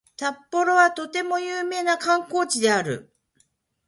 [0.17, 3.13] 札幌はとても有名な観光地である